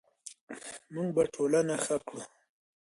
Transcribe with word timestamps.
موږ 0.93 1.07
به 1.15 1.23
ټولنه 1.33 1.75
ښه 1.83 1.97
کړو. 2.07 2.21